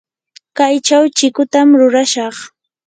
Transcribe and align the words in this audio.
kaychaw 0.57 1.03
chikutam 1.17 1.69
rurashaq. 1.79 2.35